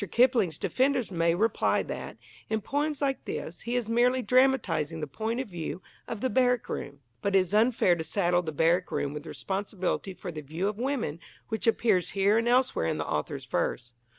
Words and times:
Kipling's 0.11 0.57
defenders 0.57 1.11
may 1.11 1.35
reply 1.35 1.83
that, 1.83 2.17
in 2.49 2.61
poems 2.61 3.03
like 3.03 3.23
this, 3.25 3.59
he 3.61 3.75
is 3.75 3.87
merely 3.87 4.23
dramatizing 4.23 4.99
the 4.99 5.05
point 5.05 5.39
of 5.39 5.47
view 5.47 5.83
of 6.07 6.21
the 6.21 6.29
barrack 6.31 6.67
room. 6.69 7.01
But 7.21 7.35
it 7.35 7.39
is 7.41 7.53
unfair 7.53 7.95
to 7.95 8.03
saddle 8.03 8.41
the 8.41 8.51
barrack 8.51 8.91
room 8.91 9.13
with 9.13 9.27
responsibility 9.27 10.15
for 10.15 10.31
the 10.31 10.41
view 10.41 10.67
of 10.67 10.79
women 10.79 11.19
which 11.49 11.67
appears 11.67 12.09
here 12.17 12.39
and 12.39 12.47
elsewhere 12.47 12.87
in 12.87 12.97
the 12.97 13.05
author's 13.05 13.45
verse. 13.45 13.93